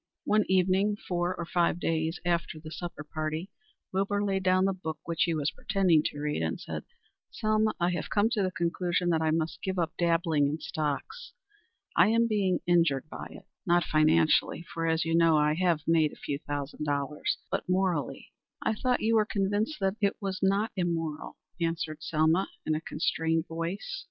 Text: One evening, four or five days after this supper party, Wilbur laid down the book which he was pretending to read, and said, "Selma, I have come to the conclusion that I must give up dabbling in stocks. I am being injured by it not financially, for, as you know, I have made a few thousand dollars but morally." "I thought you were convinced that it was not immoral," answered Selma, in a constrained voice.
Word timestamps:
One 0.23 0.45
evening, 0.47 0.95
four 0.95 1.35
or 1.35 1.45
five 1.45 1.79
days 1.79 2.19
after 2.25 2.59
this 2.59 2.79
supper 2.79 3.03
party, 3.03 3.51
Wilbur 3.93 4.23
laid 4.23 4.41
down 4.41 4.65
the 4.65 4.73
book 4.73 4.97
which 5.05 5.25
he 5.25 5.35
was 5.35 5.51
pretending 5.51 6.01
to 6.05 6.19
read, 6.19 6.41
and 6.41 6.59
said, 6.59 6.85
"Selma, 7.29 7.75
I 7.79 7.91
have 7.91 8.09
come 8.09 8.27
to 8.31 8.41
the 8.41 8.49
conclusion 8.49 9.09
that 9.09 9.21
I 9.21 9.29
must 9.29 9.61
give 9.61 9.77
up 9.77 9.93
dabbling 9.99 10.47
in 10.47 10.57
stocks. 10.59 11.33
I 11.95 12.07
am 12.07 12.25
being 12.27 12.61
injured 12.65 13.09
by 13.11 13.27
it 13.29 13.45
not 13.67 13.83
financially, 13.83 14.65
for, 14.73 14.87
as 14.87 15.05
you 15.05 15.13
know, 15.15 15.37
I 15.37 15.53
have 15.53 15.81
made 15.85 16.11
a 16.13 16.15
few 16.15 16.39
thousand 16.39 16.83
dollars 16.83 17.37
but 17.51 17.69
morally." 17.69 18.31
"I 18.59 18.73
thought 18.73 19.01
you 19.03 19.17
were 19.17 19.25
convinced 19.29 19.79
that 19.81 19.97
it 20.01 20.15
was 20.19 20.39
not 20.41 20.71
immoral," 20.75 21.37
answered 21.61 22.01
Selma, 22.01 22.47
in 22.65 22.73
a 22.73 22.81
constrained 22.81 23.45
voice. 23.45 23.99